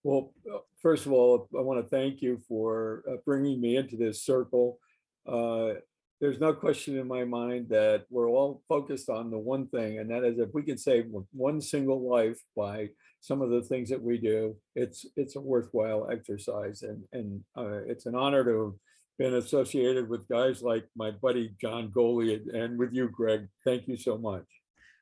[0.02, 3.96] Well, uh, first of all, I want to thank you for uh, bringing me into
[3.96, 4.78] this circle.
[5.26, 5.74] Uh,
[6.20, 10.08] There's no question in my mind that we're all focused on the one thing, and
[10.10, 12.90] that is if we can save one- single life by
[13.20, 17.82] some of the things that we do, it's, it's a worthwhile exercise and, and uh,
[17.86, 18.78] it's an honor to
[19.18, 23.48] been associated with guys like my buddy John Goglia and with you, Greg.
[23.64, 24.44] Thank you so much.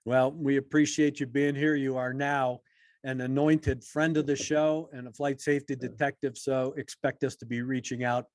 [0.05, 1.75] Well, we appreciate you being here.
[1.75, 2.61] You are now
[3.05, 6.39] an anointed friend of the show and a flight safety detective.
[6.39, 8.27] So expect us to be reaching out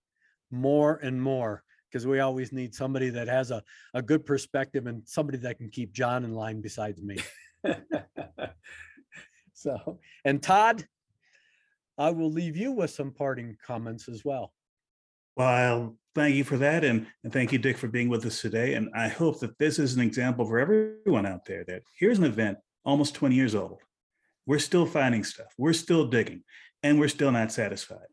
[0.51, 3.63] more and more because we always need somebody that has a,
[3.93, 7.17] a good perspective and somebody that can keep John in line besides me.
[9.59, 10.85] So, and Todd,
[11.97, 14.53] I will leave you with some parting comments as well.
[15.39, 16.83] Well, thank you for that.
[16.83, 18.73] And, and thank you, Dick, for being with us today.
[18.73, 22.25] And I hope that this is an example for everyone out there that here's an
[22.25, 23.79] event almost 20 years old.
[24.45, 26.43] We're still finding stuff, we're still digging,
[26.83, 28.07] and we're still not satisfied.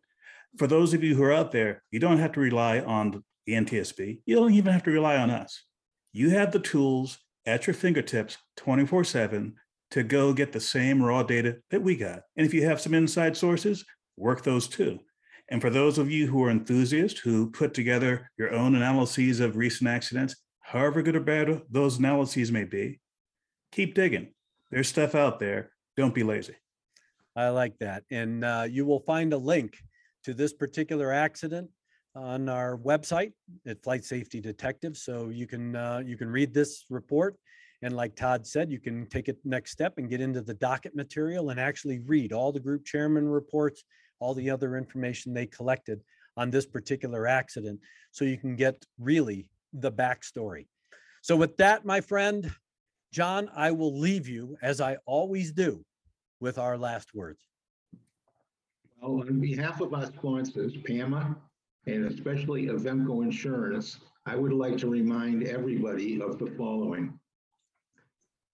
[0.56, 3.54] For those of you who are out there, you don't have to rely on the
[3.54, 4.20] NTSB.
[4.24, 5.64] You don't even have to rely on us.
[6.12, 9.52] You have the tools at your fingertips 24 7
[9.90, 12.20] to go get the same raw data that we got.
[12.36, 13.84] And if you have some inside sources,
[14.16, 15.00] work those too.
[15.48, 19.56] And for those of you who are enthusiasts who put together your own analyses of
[19.56, 23.00] recent accidents, however good or bad those analyses may be,
[23.70, 24.32] keep digging.
[24.70, 25.70] There's stuff out there.
[25.96, 26.56] Don't be lazy.
[27.36, 28.02] I like that.
[28.10, 29.76] And uh, you will find a link
[30.24, 31.70] to this particular accident
[32.16, 33.32] on our website
[33.66, 34.96] at Flight Safety Detective.
[34.96, 37.36] So you can, uh, you can read this report.
[37.82, 40.96] And like Todd said, you can take it next step and get into the docket
[40.96, 43.84] material and actually read all the group chairman reports,
[44.18, 46.00] all the other information they collected
[46.36, 50.66] on this particular accident so you can get really the backstory.
[51.22, 52.50] So with that, my friend,
[53.12, 55.84] John, I will leave you as I always do
[56.40, 57.40] with our last words.
[59.00, 61.36] Well, on behalf of our sponsors, PAMA,
[61.86, 67.18] and especially Avemco Insurance, I would like to remind everybody of the following.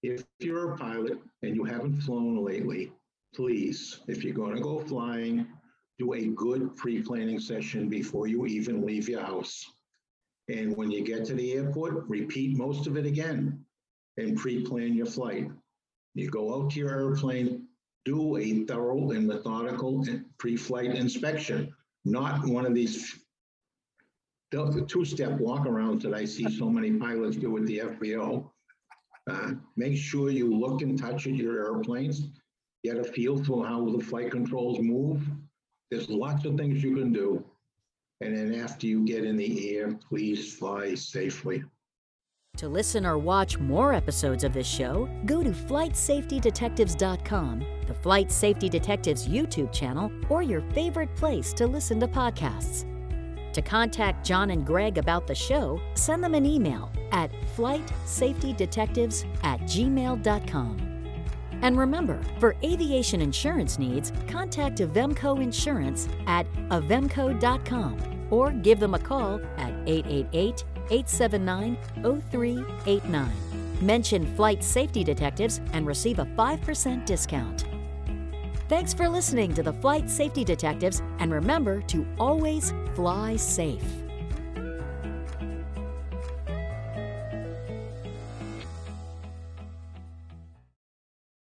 [0.03, 2.93] If you're a pilot and you haven't flown lately,
[3.35, 5.47] please, if you're going to go flying,
[6.03, 9.65] do a good pre-planning session before you even leave your house.
[10.49, 13.65] And when you get to the airport, repeat most of it again
[14.17, 15.49] and pre-plan your flight.
[16.15, 17.67] You go out to your airplane,
[18.05, 20.05] do a thorough and methodical
[20.39, 21.73] pre-flight inspection,
[22.05, 23.19] not one of these
[24.51, 28.51] the the two-step walk-arounds that I see so many pilots do with the FBO.
[29.31, 32.29] Uh, Make sure you look and touch at your airplanes,
[32.85, 35.23] get a feel for how the flight controls move.
[35.93, 37.45] There's lots of things you can do.
[38.22, 41.62] And then after you get in the air, please fly safely.
[42.57, 48.70] To listen or watch more episodes of this show, go to flightsafetydetectives.com, the Flight Safety
[48.70, 52.86] Detectives YouTube channel, or your favorite place to listen to podcasts.
[53.53, 59.61] To contact John and Greg about the show, send them an email at flightsafetydetectives at
[59.61, 60.91] gmail.com.
[61.63, 68.99] And remember, for aviation insurance needs, contact Avemco Insurance at avemco.com or give them a
[68.99, 73.31] call at 888 879 0389.
[73.81, 77.65] Mention Flight Safety Detectives and receive a 5% discount.
[78.69, 84.02] Thanks for listening to the Flight Safety Detectives, and remember to always fly safe.